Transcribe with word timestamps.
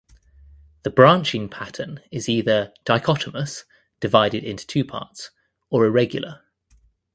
The 0.81 0.89
branching 0.89 1.47
pattern 1.47 1.99
is 2.09 2.27
either 2.27 2.73
dichotomous 2.85 3.65
(divided 3.99 4.43
into 4.43 4.65
two 4.65 4.83
parts) 4.83 5.29
or 5.69 5.85
irregular. 5.85 6.41